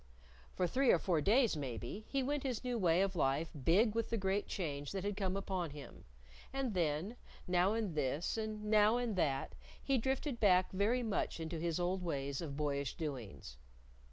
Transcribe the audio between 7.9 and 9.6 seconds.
this and now in that,